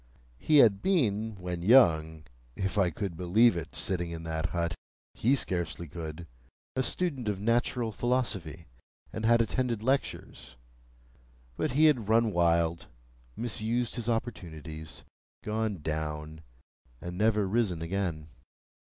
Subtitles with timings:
[0.39, 2.23] He had been, when young
[2.55, 6.25] (if I could believe it, sitting in that hut,—he scarcely could),
[6.75, 8.65] a student of natural philosophy,
[9.13, 10.55] and had attended lectures;
[11.55, 12.87] but he had run wild,
[13.35, 15.03] misused his opportunities,
[15.43, 16.41] gone down,
[16.99, 18.29] and never risen again.